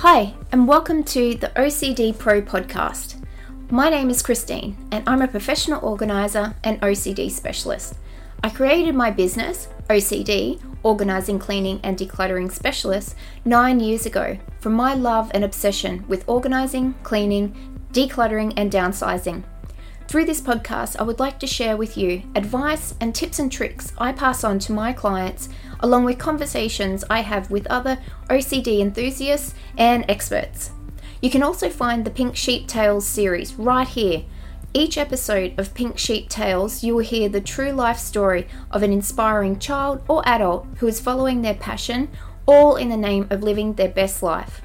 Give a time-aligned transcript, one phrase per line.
[0.00, 3.24] Hi, and welcome to the OCD Pro podcast.
[3.70, 7.94] My name is Christine, and I'm a professional organizer and OCD specialist.
[8.44, 13.14] I created my business, OCD, Organizing, Cleaning, and Decluttering Specialist,
[13.46, 17.54] nine years ago from my love and obsession with organizing, cleaning,
[17.92, 19.44] decluttering, and downsizing.
[20.08, 23.92] Through this podcast, I would like to share with you advice and tips and tricks
[23.98, 25.48] I pass on to my clients,
[25.80, 27.98] along with conversations I have with other
[28.30, 30.70] OCD enthusiasts and experts.
[31.20, 34.22] You can also find the Pink Sheep Tales series right here.
[34.72, 38.92] Each episode of Pink Sheep Tales, you will hear the true life story of an
[38.92, 42.08] inspiring child or adult who is following their passion,
[42.46, 44.62] all in the name of living their best life.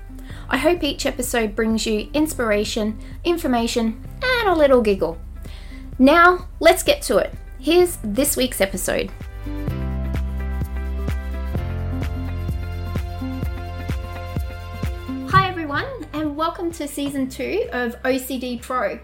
[0.49, 5.18] I hope each episode brings you inspiration, information, and a little giggle.
[6.02, 7.32] Now, let's get to it.
[7.60, 9.12] Here's this week's episode.
[15.29, 18.99] Hi, everyone, and welcome to season two of OCD Pro.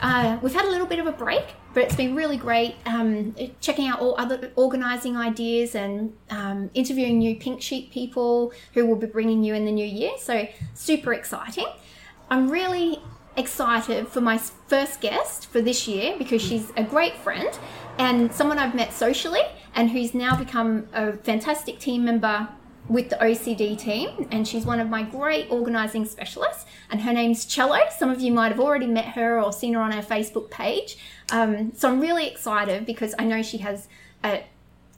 [0.00, 3.36] Uh, we've had a little bit of a break, but it's been really great um,
[3.60, 8.96] checking out all other organizing ideas and um, interviewing new pink sheep people who will
[8.96, 10.12] be bringing you in the new year.
[10.16, 11.66] So, super exciting.
[12.30, 13.02] I'm really
[13.36, 17.58] excited for my first guest for this year because she's a great friend
[17.98, 19.42] and someone I've met socially
[19.74, 22.48] and who's now become a fantastic team member
[22.88, 26.64] with the OCD team, and she's one of my great organising specialists.
[26.90, 27.78] And her name's Cello.
[27.96, 30.96] Some of you might have already met her or seen her on our Facebook page.
[31.30, 33.88] Um, so I'm really excited because I know she has
[34.24, 34.44] a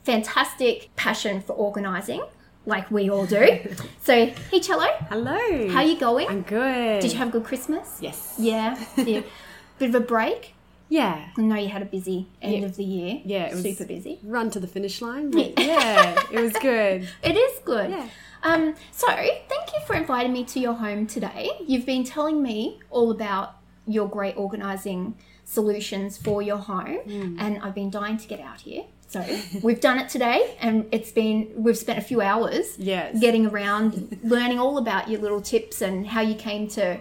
[0.04, 2.22] fantastic passion for organising,
[2.66, 3.58] like we all do.
[4.02, 4.86] so, hey, Cello.
[5.08, 5.68] Hello.
[5.68, 6.28] How you going?
[6.28, 7.00] I'm good.
[7.00, 7.98] Did you have a good Christmas?
[8.00, 8.34] Yes.
[8.38, 8.78] Yeah.
[8.96, 9.22] yeah.
[9.78, 10.54] Bit of a break.
[10.88, 11.28] Yeah.
[11.38, 12.66] I know you had a busy end Yeah.
[12.66, 13.20] of the year.
[13.24, 14.18] Yeah, it was super busy.
[14.24, 15.30] Run to the finish line.
[15.30, 17.08] but yeah, it was good.
[17.22, 17.90] It is good.
[17.90, 18.08] Yeah.
[18.42, 21.50] Um, so, thank you for inviting me to your home today.
[21.66, 23.56] You've been telling me all about
[23.86, 27.36] your great organising solutions for your home, Mm.
[27.38, 28.84] and I've been dying to get out here.
[29.10, 29.24] So,
[29.60, 33.18] we've done it today, and it's been, we've spent a few hours Yes.
[33.18, 36.98] getting around, learning all about your little tips and how you came to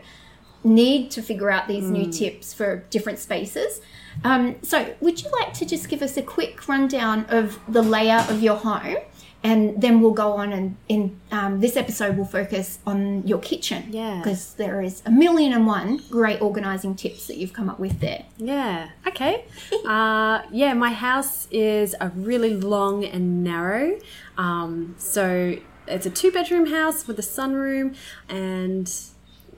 [0.63, 1.91] need to figure out these Mm.
[1.91, 3.79] new tips for different spaces.
[4.23, 8.31] Um, so, would you like to just give us a quick rundown of the layout
[8.31, 8.97] of your home?
[9.41, 13.85] And then we'll go on and in um, this episode we'll focus on your kitchen.
[13.89, 14.17] Yeah.
[14.17, 17.99] Because there is a million and one great organising tips that you've come up with
[17.99, 18.25] there.
[18.37, 18.89] Yeah.
[19.07, 19.45] Okay.
[19.85, 23.97] Uh, yeah, my house is a really long and narrow.
[24.37, 25.57] Um, so
[25.87, 27.95] it's a two bedroom house with a sunroom,
[28.27, 28.91] and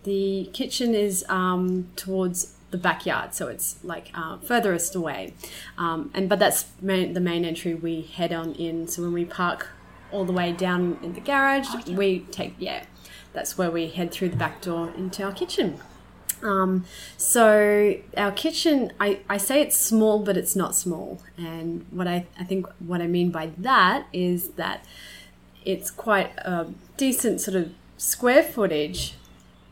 [0.03, 5.34] the kitchen is um, towards the backyard, so it's like uh, furthest away.
[5.78, 8.88] Um, and but that's main, the main entry we head on in.
[8.88, 9.70] So when we park
[10.12, 12.86] all the way down in the garage, we take yeah,
[13.34, 15.80] that's where we head through the back door into our kitchen.
[16.44, 16.86] Um,
[17.18, 21.22] so our kitchen, I, I say it's small, but it's not small.
[21.38, 24.86] And what I, I think what I mean by that is that
[25.64, 26.68] it's quite a
[26.98, 29.16] decent sort of square footage,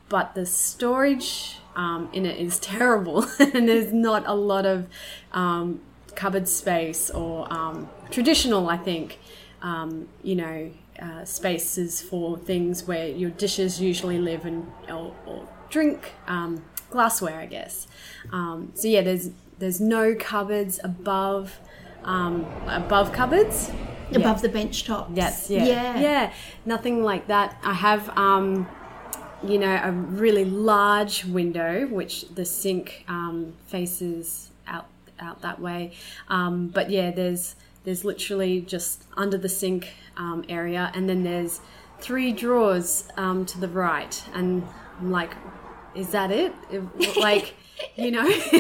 [0.08, 4.88] but the storage um, in it is terrible, and there's not a lot of
[5.32, 5.80] um,
[6.16, 8.70] cupboard space or um, traditional.
[8.70, 9.18] I think
[9.62, 15.48] um, you know uh, spaces for things where your dishes usually live and or, or
[15.70, 17.88] drink um, glassware, I guess.
[18.32, 19.30] Um, so yeah, there's
[19.60, 21.60] there's no cupboards above
[22.04, 23.72] um, above cupboards.
[24.14, 25.12] Above the bench tops.
[25.14, 26.00] Yes, yeah, Yeah.
[26.00, 26.34] yeah,
[26.66, 27.56] nothing like that.
[27.64, 28.68] I have, um,
[29.44, 34.88] you know, a really large window which the sink um, faces out
[35.20, 35.94] out that way.
[36.28, 41.62] Um, but yeah, there's there's literally just under the sink um, area, and then there's
[42.00, 44.68] three drawers um, to the right, and
[45.00, 45.36] I'm like,
[45.96, 46.54] is that it?
[47.18, 47.56] Like,
[47.96, 48.28] you know,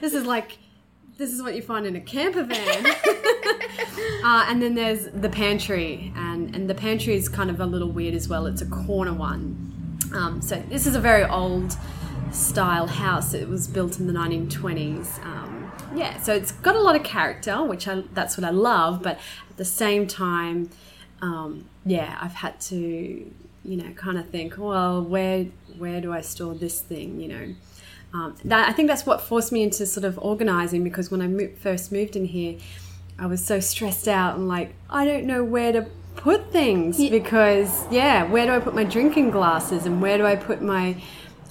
[0.00, 0.58] this is like.
[1.16, 2.86] This is what you find in a camper van.
[4.24, 7.90] Uh, and then there's the pantry, and, and the pantry is kind of a little
[7.90, 8.46] weird as well.
[8.46, 9.73] It's a corner one.
[10.14, 11.76] Um, so this is a very old
[12.32, 13.34] style house.
[13.34, 15.24] It was built in the 1920s.
[15.24, 19.02] Um, yeah, so it's got a lot of character, which I, that's what I love.
[19.02, 19.18] But
[19.50, 20.70] at the same time,
[21.22, 25.46] um, yeah, I've had to, you know, kind of think, well, where
[25.78, 27.20] where do I store this thing?
[27.20, 27.54] You know,
[28.12, 31.26] um, that I think that's what forced me into sort of organizing because when I
[31.26, 32.58] mo- first moved in here,
[33.18, 37.84] I was so stressed out and like I don't know where to put things because
[37.90, 41.00] yeah, where do I put my drinking glasses and where do I put my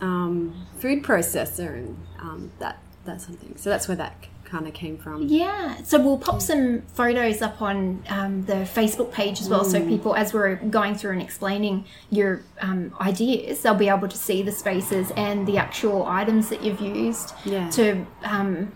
[0.02, 3.56] um, food processor and um, that that sort of thing.
[3.58, 4.16] So that's where that
[4.46, 5.24] kind of came from.
[5.28, 9.72] Yeah, so we'll pop some photos up on um, the Facebook page as well, Mm.
[9.72, 14.16] so people, as we're going through and explaining your um, ideas, they'll be able to
[14.18, 17.68] see the spaces and the actual items that you've used Yeah.
[17.72, 18.72] to um,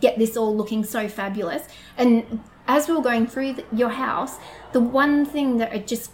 [0.00, 1.62] get this all looking so fabulous.
[1.96, 4.38] And as we were going through the, your house,
[4.72, 6.10] the one thing that it just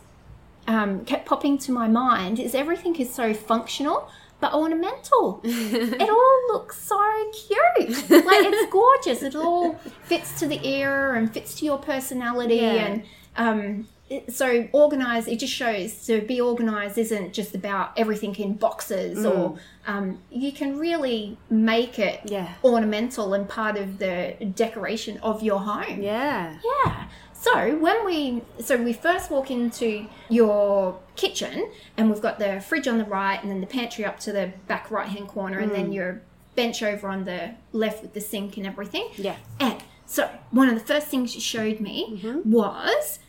[0.67, 4.09] um, kept popping to my mind is everything is so functional
[4.41, 5.41] but ornamental.
[5.45, 6.99] it all looks so
[7.47, 7.91] cute.
[8.11, 9.23] Like it's gorgeous.
[9.23, 9.75] It all
[10.05, 12.71] fits to the era and fits to your personality Yeah.
[12.87, 13.03] and
[13.37, 13.89] um,
[14.29, 15.29] so organized.
[15.29, 20.53] It just shows to be organized isn't just about everything in boxes or um, you
[20.53, 22.55] can really make it Yeah.
[22.65, 26.03] ornamental and part of the decoration of your home.
[26.03, 26.57] Yeah.
[26.85, 27.05] Yeah.
[27.33, 32.87] So when we so we first walk into your kitchen and we've got the fridge
[32.87, 35.71] on the right and then the pantry up to the back right hand corner and
[35.71, 35.75] Mm.
[35.77, 36.21] then your
[36.57, 39.09] bench over on the left with the sink and everything.
[39.17, 39.37] Yeah.
[39.59, 43.21] And so one of the first things you showed me was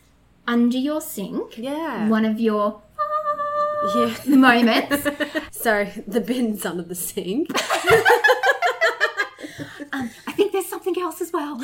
[0.46, 1.56] under your sink.
[1.58, 2.08] Yeah.
[2.08, 2.80] One of your
[3.94, 4.14] Yeah.
[4.26, 5.06] moments.
[5.52, 7.48] So the bin's under the sink.
[9.92, 11.60] um, I think there's something else as well.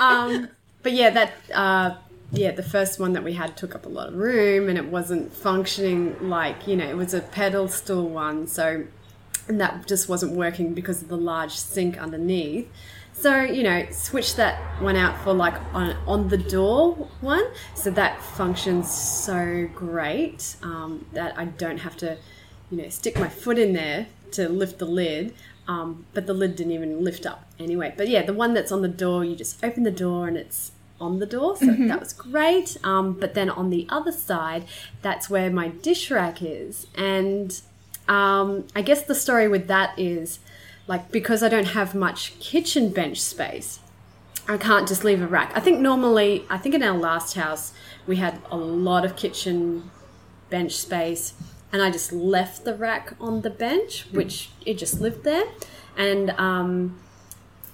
[0.00, 0.48] um,
[0.84, 1.96] but yeah, that uh,
[2.32, 4.86] yeah, the first one that we had took up a lot of room, and it
[4.86, 8.84] wasn't functioning like you know it was a pedal stool one, so
[9.48, 12.68] and that just wasn't working because of the large sink underneath.
[13.22, 17.44] So you know, switch that one out for like on on the door one,
[17.76, 22.18] so that functions so great um, that I don't have to,
[22.68, 25.34] you know, stick my foot in there to lift the lid.
[25.68, 27.94] Um, but the lid didn't even lift up anyway.
[27.96, 30.72] But yeah, the one that's on the door, you just open the door and it's
[31.00, 32.76] on the door, so that was great.
[32.82, 34.64] Um, but then on the other side,
[35.00, 37.62] that's where my dish rack is, and
[38.08, 40.40] um, I guess the story with that is
[40.86, 43.80] like because I don't have much kitchen bench space,
[44.48, 45.52] I can't just leave a rack.
[45.54, 47.72] I think normally, I think in our last house,
[48.06, 49.90] we had a lot of kitchen
[50.50, 51.34] bench space
[51.72, 55.44] and I just left the rack on the bench, which it just lived there.
[55.96, 56.98] And, um,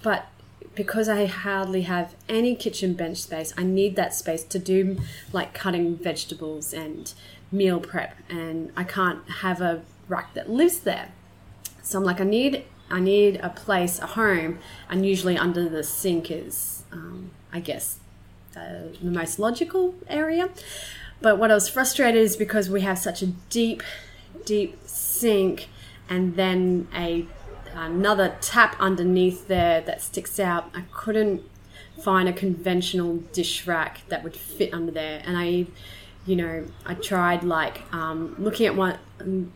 [0.02, 0.28] but
[0.76, 4.98] because I hardly have any kitchen bench space, I need that space to do
[5.32, 7.12] like cutting vegetables and
[7.50, 11.10] meal prep, and I can't have a rack that lives there.
[11.82, 14.58] So I'm like, I need, I need a place, a home,
[14.88, 17.98] and usually under the sink is, um, I guess,
[18.56, 20.50] uh, the most logical area.
[21.20, 23.82] But what I was frustrated is because we have such a deep,
[24.44, 25.68] deep sink,
[26.08, 27.26] and then a
[27.74, 30.70] another tap underneath there that sticks out.
[30.74, 31.42] I couldn't
[32.02, 35.66] find a conventional dish rack that would fit under there, and I,
[36.24, 38.98] you know, I tried like um, looking at one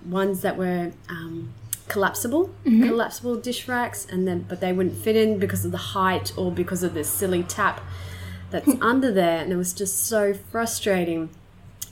[0.04, 0.92] ones that were.
[1.08, 1.54] Um,
[1.92, 2.54] collapsible
[2.86, 6.50] collapsible dish racks and then but they wouldn't fit in because of the height or
[6.50, 7.82] because of this silly tap
[8.50, 11.30] that's under there and it was just so frustrating.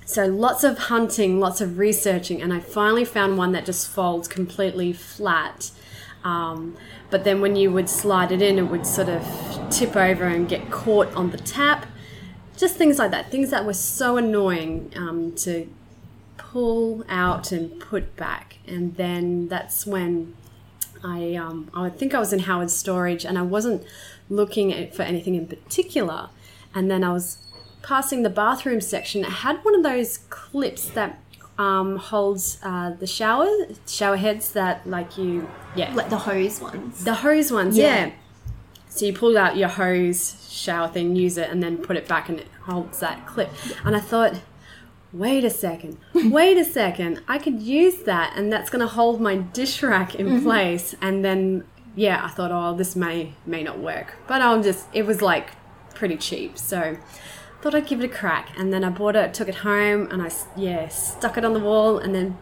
[0.06, 4.26] So lots of hunting lots of researching and i finally found one that just folds
[4.26, 5.70] completely flat.
[6.24, 6.76] Um,
[7.10, 9.22] but then when you would slide it in it would sort of
[9.70, 11.86] tip over and get caught on the tap.
[12.56, 15.68] Just things like that things that were so annoying um, to
[16.52, 20.34] pull out and put back and then that's when
[21.04, 23.84] I um, I think I was in Howard Storage and I wasn't
[24.28, 26.28] looking for anything in particular.
[26.74, 27.38] And then I was
[27.82, 29.22] passing the bathroom section.
[29.24, 31.18] It had one of those clips that
[31.58, 33.48] um, holds uh, the shower
[33.86, 37.04] shower heads that like you yeah Like the hose ones.
[37.04, 38.06] the hose ones Yeah.
[38.06, 38.12] yeah.
[38.88, 40.20] So you pull out your hose
[40.50, 43.48] shower thing, use it, and then put it back, and it holds that clip.
[43.84, 44.34] And I thought,
[45.12, 49.20] wait a second, wait a second, I could use that, and that's going to hold
[49.20, 50.44] my dish rack in mm-hmm.
[50.44, 50.94] place.
[51.00, 51.64] And then,
[51.94, 54.86] yeah, I thought, oh, this may may not work, but I'll just.
[54.92, 55.50] It was like
[55.94, 56.96] pretty cheap, so
[57.60, 58.58] thought I'd give it a crack.
[58.58, 61.60] And then I bought it, took it home, and I, yeah stuck it on the
[61.60, 62.38] wall, and then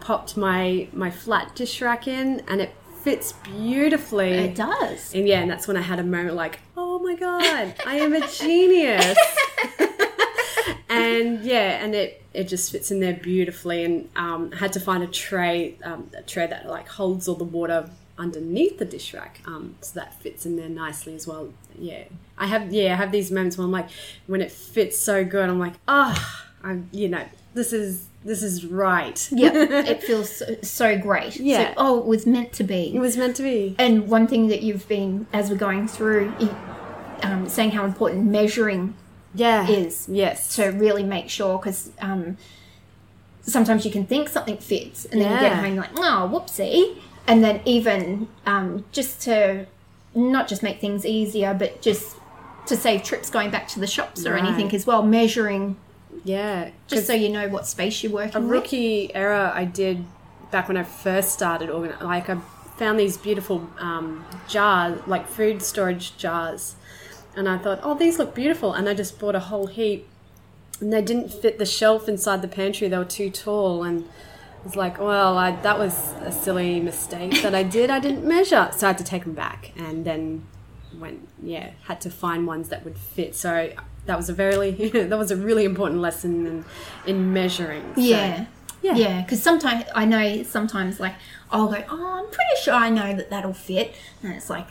[0.00, 4.30] popped my my flat dish rack in, and it fits beautifully.
[4.30, 5.14] It does.
[5.14, 8.12] And yeah, and that's when I had a moment like, oh my god, I am
[8.14, 9.16] a genius.
[11.12, 13.84] and yeah, and it it just fits in there beautifully.
[13.84, 17.34] And um, I had to find a tray, um, a tray that like holds all
[17.34, 21.52] the water underneath the dish rack, um, so that fits in there nicely as well.
[21.78, 22.04] Yeah,
[22.38, 23.88] I have yeah, I have these moments where I'm like,
[24.26, 28.64] when it fits so good, I'm like, ah, I'm you know, this is this is
[28.64, 29.28] right.
[29.32, 31.36] yeah, it feels so, so great.
[31.36, 31.74] Yeah.
[31.76, 32.94] oh, it was meant to be.
[32.94, 33.74] It was meant to be.
[33.78, 36.32] And one thing that you've been, as we're going through,
[37.22, 38.94] um, saying how important measuring
[39.34, 39.66] Yeah.
[39.68, 40.54] is Yes.
[40.56, 42.36] to really make sure, because um,
[43.42, 46.96] sometimes you can think something fits, and then you get home like, oh, whoopsie.
[47.26, 49.66] And then even um, just to
[50.14, 52.16] not just make things easier, but just
[52.66, 54.44] to save trips going back to the shops or Right.
[54.44, 55.76] anything as well, measuring
[56.24, 58.50] Yeah, just so you know what space you're working a with.
[58.50, 60.04] rookie error I did
[60.52, 62.36] back when I first started organ like I
[62.76, 66.76] found these beautiful um, jars like food storage jars
[67.36, 68.72] and I thought oh these look beautiful.
[68.72, 70.06] And I just bought a whole heap.
[70.80, 72.88] And they didn't fit the shelf inside the pantry.
[72.88, 73.84] They were too tall.
[73.84, 74.04] And
[74.60, 77.90] I was like well I, that was a silly mistake that I did.
[77.90, 78.70] I didn't measure.
[78.76, 80.46] So I had to take them back and then
[80.98, 83.34] went yeah had to find ones that would fit.
[83.34, 83.72] So
[84.06, 86.64] that was a very that was a really important lesson in,
[87.06, 87.94] in measuring.
[87.94, 88.46] So, Yeah.
[88.82, 88.96] Yeah.
[88.96, 91.14] Yeah, because sometimes I know sometimes like
[91.52, 94.66] I'll go, oh, I'm pretty sure I know that that'll fit, and it's like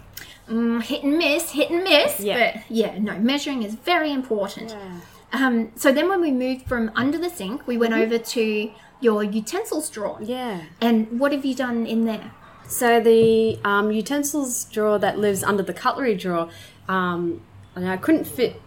[0.52, 2.20] mm, hit and miss, hit and miss.
[2.20, 2.54] Yeah.
[2.54, 4.72] But yeah, no, measuring is very important.
[4.72, 5.00] Yeah.
[5.34, 9.24] Um, so then when we moved from under the sink, we went over to your
[9.24, 10.16] utensils drawer.
[10.16, 10.26] Mm-hmm.
[10.26, 10.62] Yeah.
[10.82, 12.32] And what have you done in there?
[12.68, 16.50] So the um, utensils drawer that lives under the cutlery drawer,
[16.88, 17.42] um,
[17.76, 18.62] and I couldn't fit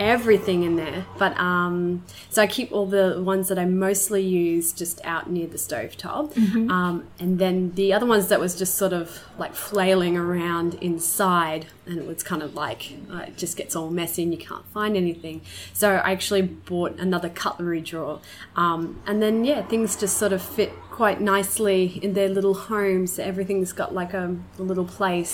[0.00, 4.72] everything in there, but um, so I keep all the ones that I mostly use
[4.72, 6.36] just out near the stovetop,
[6.70, 11.66] um, and then the other ones that was just sort of like flailing around inside,
[11.86, 14.66] and it was kind of like uh, it just gets all messy and you can't
[14.66, 15.40] find anything.
[15.72, 18.20] So I actually bought another cutlery drawer,
[18.56, 23.20] um, and then yeah, things just sort of fit quite nicely in their little homes.
[23.20, 25.30] Everything's got like a, a little place.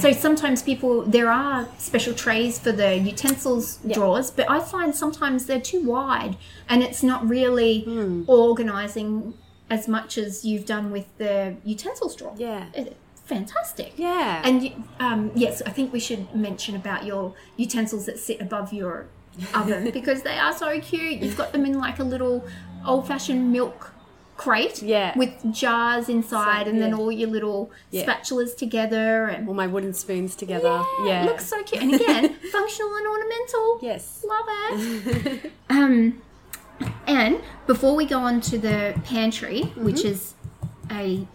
[0.00, 5.46] So sometimes people there are special trays for the utensils drawers, but I find sometimes
[5.46, 6.36] they're too wide
[6.68, 8.24] and it's not really Hmm.
[8.26, 9.34] organizing
[9.70, 12.34] as much as you've done with the utensils drawer.
[12.36, 12.64] Yeah.
[12.74, 13.92] It- fantastic.
[13.96, 14.42] Yeah.
[14.44, 19.06] And um, yes, I think we should mention about your utensils that sit above your
[19.54, 21.22] oven because they are so cute.
[21.22, 22.44] You've got them in like a little
[22.86, 23.93] old-fashioned milk
[24.36, 25.16] crate Yeah.
[25.16, 28.04] with jars inside So- and then all your little Yeah.
[28.04, 30.82] spatulas together and all my wooden spoons together.
[31.04, 31.22] Yeah.
[31.22, 31.82] it looks so cute.
[31.82, 33.78] And again, functional and ornamental.
[33.80, 34.24] Yes.
[34.26, 35.52] Love it.
[35.70, 36.20] um,
[37.06, 40.08] and before we go on to the pantry, which Mm-hmm.
[40.08, 40.34] is
[40.90, 41.26] a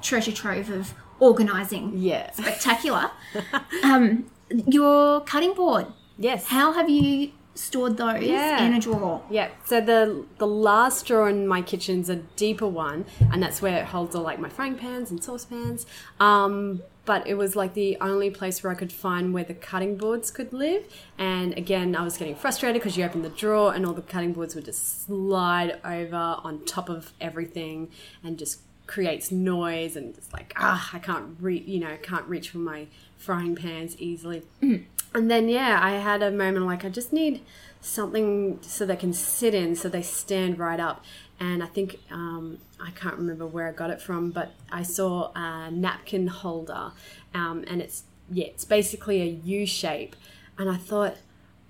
[0.00, 2.30] treasure trove of organising, Yeah.
[2.32, 3.10] spectacular,
[3.84, 4.26] um,
[4.66, 5.86] your cutting board.
[6.18, 6.46] Yes.
[6.46, 8.64] How have you stored those Yeah.
[8.64, 9.22] in a drawer?
[9.30, 9.48] Yeah.
[9.64, 13.86] So the the last drawer in my kitchen's a deeper one, and that's where it
[13.86, 15.86] holds all like my frying pans and saucepans.
[16.20, 19.96] Um, but it was like the only place where I could find where the cutting
[19.98, 20.84] boards could live.
[21.18, 24.32] And again, I was getting frustrated because you open the drawer and all the cutting
[24.32, 27.90] boards would just slide over on top of everything
[28.22, 32.50] and just creates noise and it's like ah I can't reach you know can't reach
[32.50, 34.42] for my frying pans easily.
[35.14, 37.42] And then yeah, I had a moment like I just need
[37.80, 41.04] something so they can sit in, so they stand right up.
[41.38, 45.32] And I think um, I can't remember where I got it from, but I saw
[45.34, 46.92] a napkin holder,
[47.32, 50.16] um, and it's yeah, it's basically a U shape.
[50.58, 51.16] And I thought,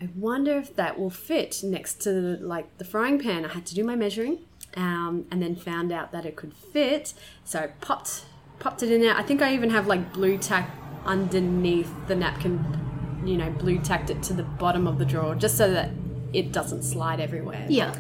[0.01, 3.45] I wonder if that will fit next to the, like the frying pan.
[3.45, 4.39] I had to do my measuring,
[4.77, 7.15] um, and then found out that it could fit.
[7.45, 8.25] So I popped
[8.59, 9.15] popped it in there.
[9.15, 10.71] I think I even have like Blu Tack
[11.05, 12.84] underneath the napkin
[13.25, 15.91] you know, blue tacked it to the bottom of the drawer just so that
[16.33, 17.67] it doesn't slide everywhere.
[17.69, 17.95] Yeah.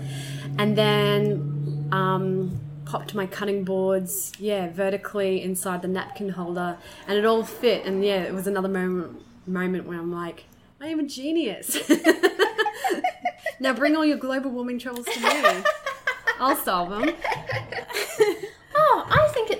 [0.59, 7.25] And then um, popped my cutting boards, yeah, vertically inside the napkin holder, and it
[7.25, 7.87] all fit.
[7.87, 10.45] And yeah, it was another moment moment where I'm like,
[10.81, 11.79] I am a genius.
[13.61, 15.63] now bring all your global warming troubles to me.
[16.39, 17.15] I'll solve them.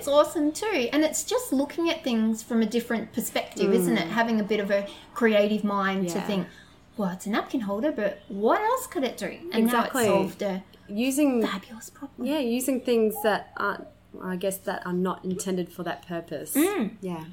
[0.05, 0.87] It's awesome too.
[0.93, 4.07] And it's just looking at things from a different perspective, isn't it?
[4.07, 6.27] Having a bit of a creative mind to Mm.
[6.27, 6.47] Think,
[6.95, 9.25] well, it's a napkin holder, but what else could it do?
[9.51, 10.03] And Exactly.
[10.07, 12.27] now it's solved a Using fabulous problem.
[12.27, 13.87] yeah, using things that aren't
[14.23, 16.53] I guess that are not intended for that purpose.
[16.53, 16.91] Mm.
[17.01, 17.23] Yeah.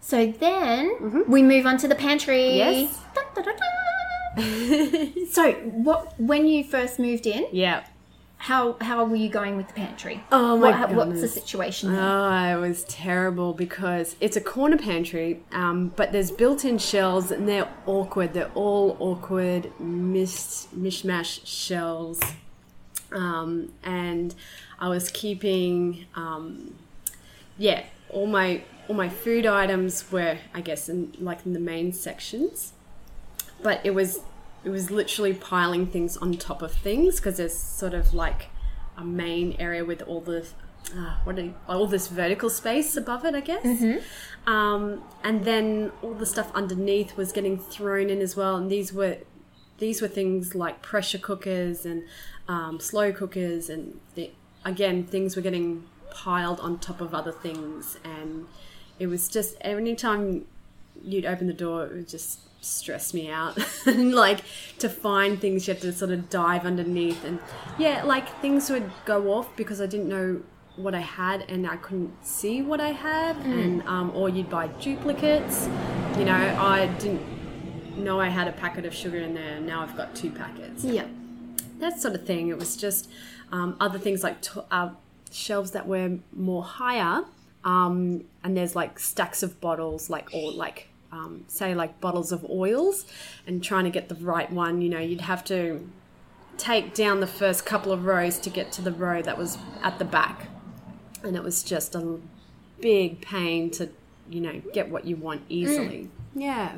[0.00, 2.60] So then we move on to the pantry.
[2.60, 2.94] Mm-hmm.
[4.36, 5.10] Yes.
[5.32, 7.84] So what when you first moved in, Yeah.
[8.44, 10.22] How how were you going with the pantry?
[10.30, 11.92] Oh my What- What's the situation?
[11.92, 12.02] there?
[12.02, 17.48] Oh, it was terrible because it's a corner pantry, um, but there's built-in shelves and
[17.48, 18.34] they're awkward.
[18.34, 22.20] They're all awkward, mis- mishmash shelves.
[23.12, 24.34] Um, and
[24.78, 26.74] I was keeping, um,
[27.56, 31.94] yeah, all my all my food items were, I guess, in like in the main
[31.94, 32.74] sections,
[33.62, 34.20] but it was
[34.64, 38.46] it was literally piling things on top of things because there's sort of like
[38.96, 40.46] a main area with all the
[40.94, 43.64] uh, what are, all this vertical space above it, I guess.
[44.46, 48.92] Um, and then all the stuff underneath was getting thrown in as well, and these
[48.92, 49.18] were
[49.78, 52.04] these were things like pressure cookers and
[52.48, 54.30] um, slow cookers, and the,
[54.64, 58.46] again things were getting piled on top of other things, and
[58.98, 60.44] it was just anytime
[61.02, 63.58] you'd open the door, it was just stress me out.
[63.86, 64.40] and like
[64.78, 67.24] to find things, you have to sort of dive underneath.
[67.24, 67.38] And
[67.78, 70.42] yeah, like things would go off because I didn't know
[70.76, 73.36] what I had and I couldn't see what I had.
[73.38, 75.68] And um, or you'd buy duplicates.
[76.18, 77.22] You know, I didn't
[77.96, 79.56] know I had a packet of sugar in there.
[79.56, 81.06] And now I've got two packets Yeah.
[81.78, 82.48] that sort of thing.
[82.48, 83.08] It was just
[83.52, 84.90] um, other things like to- uh,
[85.30, 87.24] shelves that were more higher,
[87.64, 92.44] um, and there's like stacks of bottles, like or like um, say like bottles of
[92.50, 93.06] oils,
[93.46, 94.80] and trying to get the right one.
[94.80, 95.88] You know, you'd have to
[96.56, 99.98] take down the first couple of rows to get to the row that was at
[99.98, 100.48] the back,
[101.22, 102.18] and it was just a
[102.80, 103.88] big pain to
[104.28, 106.10] you know get what you want easily.
[106.34, 106.72] Yeah.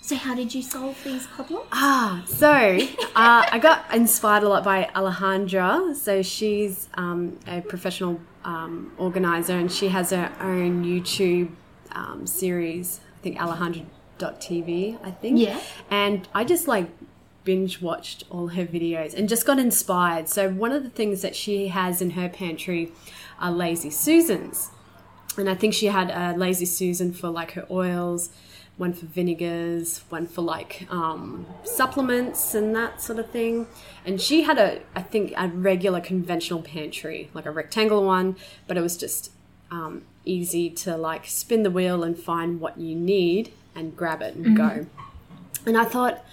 [0.00, 1.66] So how did you solve these problems?
[1.72, 2.50] Ah, so
[3.16, 5.94] uh, I got inspired a lot by Alejandra.
[5.96, 11.48] So she's um, a professional um, organizer and she has her own YouTube
[11.92, 13.00] um, series.
[13.24, 15.38] I think Alejandra.tv, I think.
[15.38, 15.58] Yeah.
[15.90, 16.90] And I just like
[17.44, 20.28] binge watched all her videos and just got inspired.
[20.28, 22.92] So one of the things that she has in her pantry
[23.40, 24.70] are lazy Susans
[25.36, 28.30] and I think she had a lazy Susan for like her oils,
[28.76, 33.66] one for vinegars, one for like um, supplements and that sort of thing.
[34.04, 38.76] And she had a, I think, a regular conventional pantry, like a rectangular one, but
[38.76, 39.32] it was just
[39.70, 44.34] um, easy to like spin the wheel and find what you need and grab it
[44.34, 44.86] and go.
[45.66, 46.24] And I thought,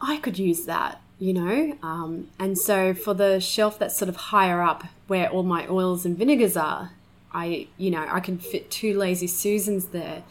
[0.00, 1.78] I could use that, you know?
[1.82, 6.04] Um, and so for the shelf that's sort of higher up where all my oils
[6.04, 6.90] and vinegars are,
[7.32, 10.24] I, you know, I can fit two lazy Susans there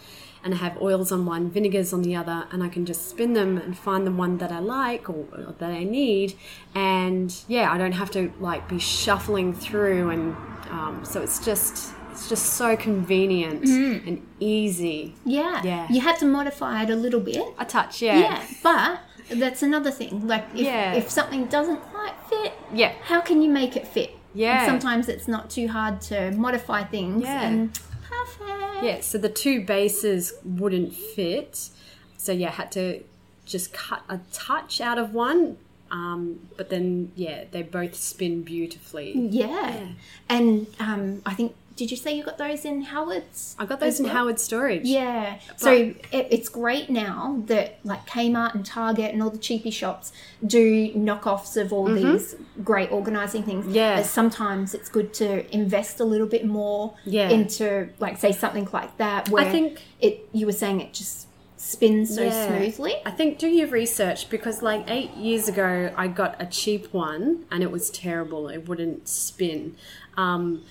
[0.43, 3.33] and I have oils on one, vinegars on the other, and I can just spin
[3.33, 6.33] them and find the one that I like or, or that I need.
[6.73, 10.09] And yeah, I don't have to like be shuffling through.
[10.09, 10.35] And
[10.71, 15.15] um, so it's just, it's just so convenient and easy.
[15.25, 15.61] Yeah.
[15.63, 15.87] Yeah.
[15.89, 17.41] You had to modify it a little bit.
[17.57, 18.19] A touch, Yeah.
[18.19, 18.43] Yeah.
[18.61, 18.99] But
[19.39, 20.27] that's another thing.
[20.27, 20.93] Like if, Yeah.
[20.93, 22.93] if something doesn't quite fit, Yeah.
[23.01, 24.11] how can you make it fit?
[24.35, 24.59] Yeah.
[24.59, 27.41] And sometimes it's not too hard to modify things Yeah.
[27.47, 28.83] and perfect.
[28.83, 31.69] Yeah, so the two bases wouldn't fit.
[32.17, 33.03] So yeah, had to
[33.47, 35.57] just cut a touch out of one.
[35.89, 39.11] Um, but then yeah, they both spin beautifully.
[39.17, 39.87] Yeah.
[40.29, 43.55] And um, I think did you say you got those in Howard's?
[43.57, 44.13] I got those in well?
[44.15, 44.83] Howard Storage.
[44.85, 45.39] Yeah.
[45.57, 50.11] So it, it's great now that like Kmart and Target and all the cheapy shops
[50.45, 53.65] do knockoffs of all these great organizing things.
[53.65, 53.75] Mm-hmm.
[53.75, 53.95] Yeah.
[53.97, 57.29] But sometimes it's good to invest a little bit more Yeah.
[57.29, 62.15] into like say something like that where think- it you were saying it just spins
[62.15, 62.47] so Yeah.
[62.47, 62.95] smoothly.
[63.05, 67.45] I think do your research because like eight years ago I got a cheap one
[67.51, 68.49] and it was terrible.
[68.49, 69.75] It wouldn't spin,
[70.17, 70.63] um,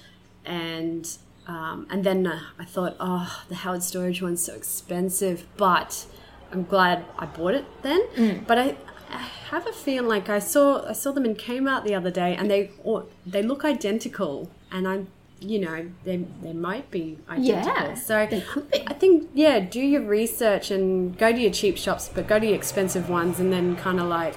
[0.51, 6.07] and um, and then uh, I thought, oh, the Howard Storage one's so expensive, but
[6.53, 8.45] I'm glad I bought it then.
[8.47, 8.77] But I,
[9.11, 12.37] I have a feeling like I saw I saw them in Kmart the other day
[12.37, 15.09] and they or, they look identical, and I'm.
[15.43, 17.73] You know, they, they might be identical.
[17.73, 18.85] Yeah, so they could be.
[18.87, 22.45] I think yeah, do your research and go to your cheap shops, but go to
[22.45, 24.37] your expensive ones, and then kind of like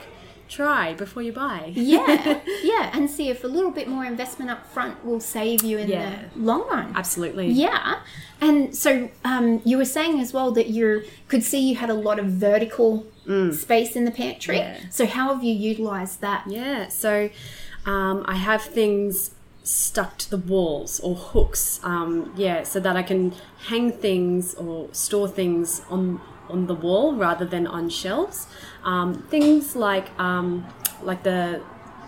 [0.54, 1.74] try before you buy.
[1.94, 5.78] Yeah, yeah, and see if a little bit more investment up front will save you
[5.78, 6.20] in Yeah.
[6.34, 6.94] the long run.
[6.96, 7.48] Absolutely.
[7.50, 8.00] Yeah,
[8.42, 12.00] and so um, you were saying as well that you could see you had a
[12.08, 13.06] lot of vertical
[13.52, 14.58] space in the pantry.
[14.58, 14.60] Mm.
[14.60, 14.89] Yeah.
[14.89, 16.44] So how have you utilised that?
[16.48, 16.89] Yeah.
[16.89, 17.30] So
[17.86, 19.32] um, I have things
[19.63, 21.80] stuck to the walls or hooks.
[21.84, 23.34] Um, yeah, so that I can
[23.68, 26.20] hang things or store things on
[26.54, 28.48] on the wall rather than on shelves.
[28.86, 30.66] Um, things like um,
[31.02, 31.62] like the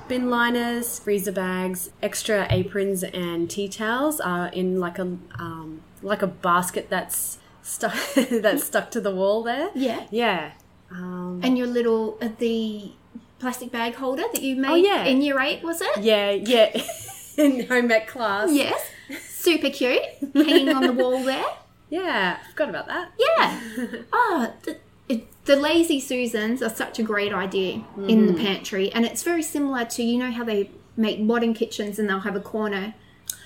[0.08, 5.08] bin liners, freezer bags, extra aprons, and tea towels are in like a
[5.39, 9.69] um, like a basket that's stuck that's stuck to the wall there.
[9.75, 10.05] Yeah.
[10.12, 10.51] Yeah.
[10.91, 12.91] Um, And your little uh, the
[13.39, 15.03] plastic bag holder that you made Oh, yeah.
[15.05, 15.97] in year eight was it?
[16.03, 16.69] yeah, yeah.
[17.38, 18.49] in home ec class.
[18.53, 18.79] Yes.
[19.27, 20.01] Super cute,
[20.34, 21.43] hanging on the wall there.
[21.89, 23.11] Yeah, I forgot about that.
[23.17, 23.59] Yeah.
[24.13, 29.05] Oh, the, it, the lazy Susans are such a great idea in the pantry, and
[29.05, 32.39] it's very similar to you know how they make modern kitchens and they'll have a
[32.41, 32.93] corner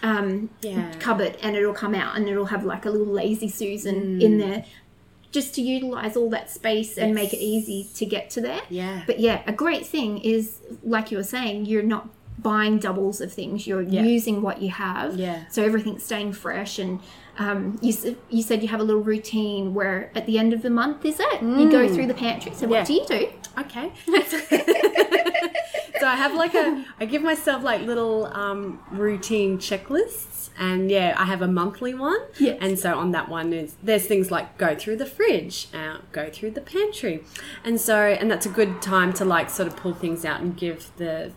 [0.03, 0.93] um, Yeah.
[0.99, 4.65] cupboard and it'll come out and it'll have like a little lazy Susan in there.
[5.31, 8.61] Just to utilize all that space and make it easy to get to there.
[8.69, 9.03] Yeah.
[9.05, 13.31] But yeah, a great thing is, like you were saying, you're not buying doubles of
[13.31, 13.67] things.
[13.67, 15.15] You're using what you have.
[15.17, 15.43] Yeah.
[15.49, 16.79] So everything's staying fresh.
[16.79, 16.99] And
[17.39, 20.69] um, you, you said you have a little routine where at the end of the
[20.69, 21.41] month, is it?
[21.41, 22.51] You go through the pantry.
[22.53, 22.71] So Mm.
[22.71, 22.77] Yeah.
[22.79, 23.29] what do you do?
[23.57, 23.91] Okay.
[25.99, 31.15] so I have like a, I give myself like little um, routine checklists, and yeah,
[31.17, 32.19] I have a monthly one.
[32.37, 32.57] Yes.
[32.61, 36.29] And so on that one is there's things like go through the fridge, uh, go
[36.29, 37.23] through the pantry,
[37.63, 40.55] and so and that's a good time to like sort of pull things out and
[40.57, 41.31] give the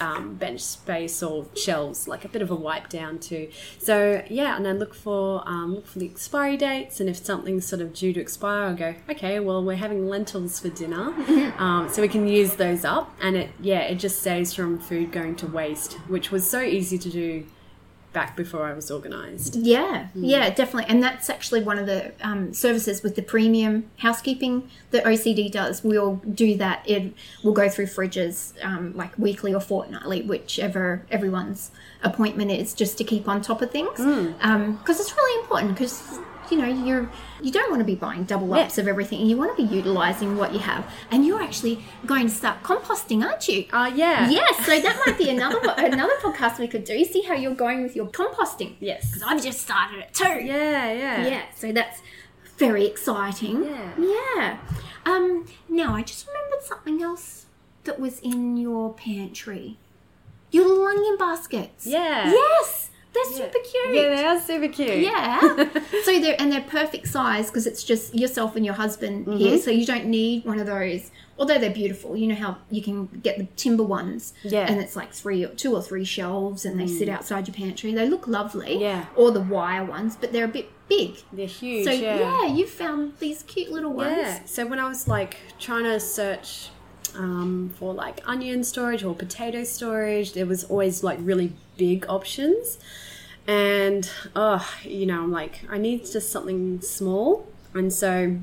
[0.00, 3.50] um, bench space or shelves, like a bit of a wipe down too.
[3.78, 7.66] So yeah, and I look for um, look for the expiry dates, and if something's
[7.66, 11.12] sort of due to expire, I go, okay, well we're having lentils for dinner,
[11.58, 15.12] um, so we can use those up, and it yeah, it just saves from food
[15.12, 17.46] going to waste, which was so easy to do
[18.18, 19.54] back before I was organised.
[19.54, 20.86] Yeah, yeah, definitely.
[20.92, 25.84] And that's actually one of the um, services with the premium housekeeping that OCD does.
[25.84, 26.82] We'll do that.
[26.84, 31.70] It will go through fridges um, like weekly or fortnightly, whichever everyone's
[32.02, 33.96] appointment is, just to keep on top of things.
[33.96, 35.74] Because it's really important.
[35.74, 36.18] Because
[36.50, 37.10] you know you're
[37.42, 39.20] you don't want to be buying double ups of everything.
[39.26, 43.24] You want to be utilizing what you have, and you're actually going to start composting,
[43.24, 43.66] aren't you?
[43.72, 44.28] Uh, yeah.
[44.30, 47.04] Yes, so that might be another another podcast we could do.
[47.04, 48.74] See how you're going with your composting.
[48.80, 49.06] Yes.
[49.06, 50.24] Because I've just started it too.
[50.44, 51.26] Yeah, yeah.
[51.26, 52.00] Yeah, so that's
[52.56, 53.64] very exciting.
[53.64, 53.90] Yeah.
[53.98, 54.58] Yeah.
[55.06, 57.46] Um, now I just remembered something else
[57.84, 59.78] that was in your pantry.
[60.50, 61.86] Your lunging baskets.
[61.86, 62.30] Yeah.
[62.30, 62.90] Yes.
[63.12, 63.94] They're super cute.
[63.94, 64.98] Yeah, they are super cute.
[64.98, 65.40] Yeah.
[66.04, 69.36] so they're and they're perfect size because it's just yourself and your husband Mm-hmm.
[69.38, 71.10] here, so you don't need one of those.
[71.38, 74.66] Although they're beautiful, you know how you can get the timber ones, Yeah.
[74.66, 74.70] Mm.
[74.72, 77.92] and it's like three, or two or three shelves, and they sit outside your pantry.
[77.94, 79.06] They look lovely, Yeah.
[79.16, 81.16] Or the wire ones, but they're a bit big.
[81.32, 81.84] They're huge.
[81.84, 82.18] So yeah.
[82.18, 84.16] yeah, you found these cute little ones.
[84.18, 84.40] Yeah.
[84.46, 86.70] So when I was like trying to search
[87.16, 92.78] um, for like onion storage or potato storage, there was always like really big options.
[93.46, 97.46] And oh, you know, I'm like, I need just something small.
[97.74, 98.38] And so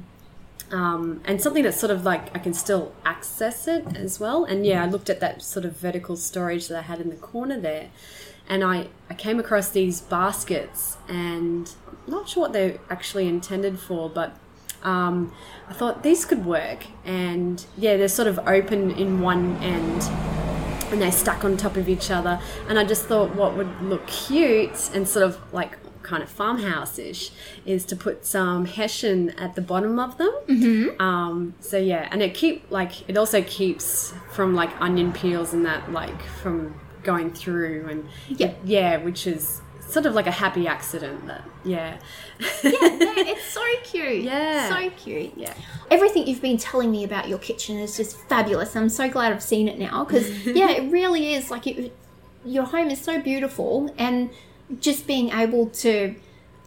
[0.71, 4.45] um, and something that's sort of like I can still access it as well.
[4.45, 7.15] And yeah, I looked at that sort of vertical storage that I had in the
[7.15, 7.89] corner there,
[8.49, 13.79] and I I came across these baskets, and I'm not sure what they're actually intended
[13.79, 14.35] for, but
[14.85, 15.33] um,
[15.67, 16.85] I thought these could work.
[17.03, 20.03] And yeah, they're sort of open in one end
[20.91, 22.39] and they stack on top of each other.
[22.69, 27.31] And I just thought what would look cute and sort of like kind of farmhouse-ish
[27.65, 30.31] is to put some hessian at the bottom of them.
[30.47, 31.01] Mm-hmm.
[31.01, 35.65] Um, so yeah, and it keep like it also keeps from like onion peels and
[35.65, 38.53] that like from going through and Yeah.
[38.63, 41.97] yeah, which is sort of like a happy accident that yeah
[42.39, 44.23] Yeah, no, it's so cute.
[44.23, 44.69] Yeah.
[44.69, 45.33] So cute.
[45.35, 45.53] yeah
[45.91, 48.75] Everything you've been telling me about your kitchen is just fabulous.
[48.75, 51.95] I'm so glad I've seen it now because, yeah, it really is like it,
[52.43, 54.29] your home is so beautiful and
[54.79, 56.15] just being able to,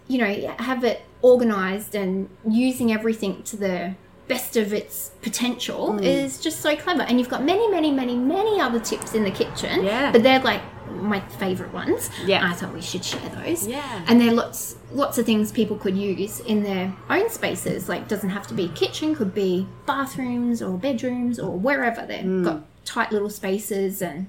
[0.07, 3.95] you know, have it organized and using everything to the
[4.29, 6.05] best of its potential mm.
[6.05, 7.03] is just so clever.
[7.03, 9.85] And you've got many, many, many, many other tips in the kitchen.
[9.85, 10.13] Yeah.
[10.13, 10.63] But they're like
[10.99, 12.11] my favorite ones.
[12.25, 12.49] Yeah.
[12.49, 13.67] I thought we should share those.
[13.67, 14.05] Yeah.
[14.07, 17.89] And there are lots lots of things people could use in their own spaces.
[17.89, 22.63] Like doesn't have to be kitchen, could be bathrooms or bedrooms or wherever they've got
[22.85, 24.29] tight little spaces and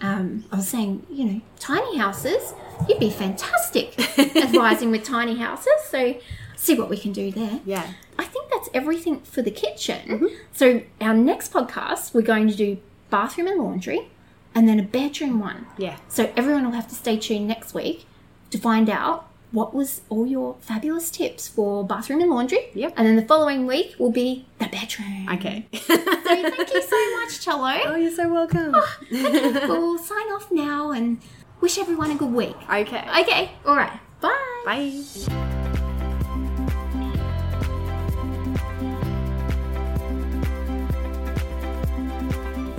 [0.00, 2.54] um, I was saying, you know, tiny houses,
[2.88, 5.72] you'd be fantastic advising with tiny houses.
[5.88, 6.14] So
[6.56, 7.60] see what we can do there.
[7.64, 10.28] yeah I think that's everything for the kitchen.
[10.52, 12.78] So our next podcast, we're going to do
[13.10, 14.08] bathroom and laundry
[14.54, 15.66] and then a bedroom one.
[15.76, 18.06] yeah So everyone will have to stay tuned next week
[18.50, 22.68] to find out what was all your fabulous tips for bathroom and laundry.
[22.74, 22.92] Yep.
[22.96, 25.26] And then the following week will be the bedroom.
[25.32, 27.74] okay So thank you so much, Cello.
[27.86, 31.18] oh you're so welcome ah, we'll sign off now and
[31.60, 32.56] wish everyone a good week.
[32.70, 33.50] okay Okay.
[33.64, 33.98] All right.
[34.20, 34.36] Bye.
[34.66, 35.57] bye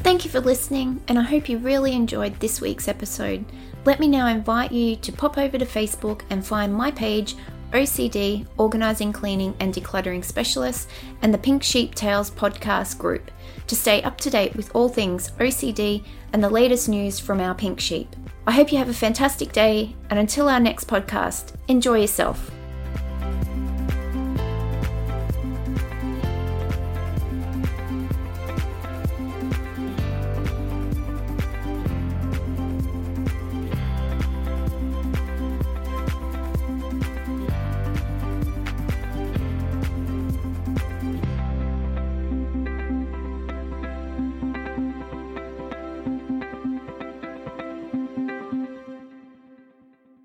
[0.09, 3.45] Thank you for listening, and I hope you really enjoyed this week's episode.
[3.85, 7.35] Let me now invite you to pop over to Facebook and find my page,
[7.73, 10.89] OCD Organising, Cleaning and Decluttering Specialist,
[11.21, 13.29] and the Pink Sheep Tales podcast group
[13.67, 17.53] to stay up to date with all things OCD and the latest news from our
[17.53, 18.15] pink sheep.
[18.47, 22.49] I hope you have a fantastic day, and until our next podcast, enjoy yourself.